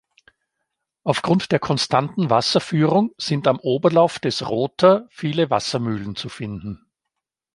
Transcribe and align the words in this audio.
Aufgrund 1.03 1.51
der 1.51 1.59
konstanten 1.59 2.31
Wasserführung 2.31 3.13
sind 3.19 3.45
am 3.47 3.59
Oberlauf 3.59 4.17
des 4.17 4.49
Rother 4.49 5.05
viele 5.11 5.51
Wassermühlen 5.51 6.15
zu 6.15 6.27
finden. 6.27 6.87